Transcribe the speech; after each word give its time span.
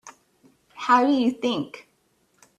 How 0.73 1.05
do 1.05 1.13
you 1.13 1.29
think? 1.29 1.87